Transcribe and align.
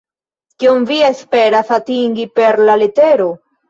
Kion 0.63 0.87
vi 0.93 0.97
esperas 1.11 1.71
atingi 1.79 2.29
per 2.41 2.63
la 2.69 2.83
letero? 2.87 3.35